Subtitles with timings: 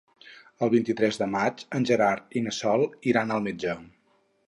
[0.67, 3.81] El vint-i-tres de maig en Gerard i na Sol iran al metge.